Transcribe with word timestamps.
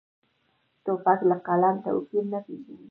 توپک 0.83 1.19
له 1.29 1.35
قلم 1.47 1.75
توپیر 1.85 2.23
نه 2.33 2.39
پېژني. 2.45 2.75